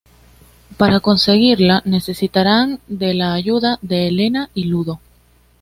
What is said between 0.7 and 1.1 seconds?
Para